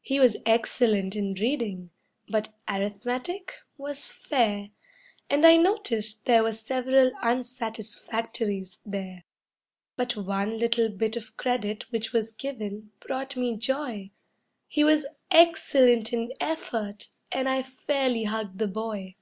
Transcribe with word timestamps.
He 0.00 0.18
was 0.18 0.36
excellent 0.44 1.14
in 1.14 1.34
reading, 1.34 1.90
but 2.28 2.52
arithmetic, 2.68 3.52
was 3.76 4.08
fair, 4.08 4.70
And 5.30 5.46
I 5.46 5.56
noticed 5.56 6.24
there 6.24 6.42
were 6.42 6.50
several 6.50 7.12
"unsatisfactorys" 7.22 8.80
there; 8.84 9.22
But 9.94 10.16
one 10.16 10.58
little 10.58 10.88
bit 10.88 11.14
of 11.14 11.36
credit 11.36 11.92
which 11.92 12.12
was 12.12 12.32
given 12.32 12.90
brought 12.98 13.36
me 13.36 13.54
joy 13.56 14.08
He 14.66 14.82
was 14.82 15.06
"excellent 15.30 16.12
in 16.12 16.32
effort," 16.40 17.10
and 17.30 17.48
I 17.48 17.62
fairly 17.62 18.24
hugged 18.24 18.58
the 18.58 18.66
boy. 18.66 19.14